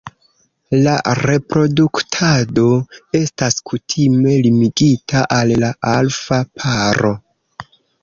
[0.85, 2.65] La reproduktado
[3.21, 7.17] estas kutime limigita al la alfa paro.